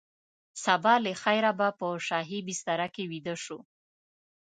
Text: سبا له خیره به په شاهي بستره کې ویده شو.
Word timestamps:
سبا 0.63 0.93
له 1.05 1.13
خیره 1.21 1.51
به 1.59 1.67
په 1.79 1.87
شاهي 2.07 2.39
بستره 2.47 2.87
کې 2.93 3.03
ویده 3.11 3.35
شو. 3.43 3.59